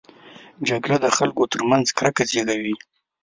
[0.67, 2.75] جګړه د خلکو ترمنځ کرکه زېږوي